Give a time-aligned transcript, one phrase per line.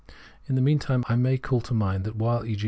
[0.47, 2.57] In the mean time, I may call to mind that while e.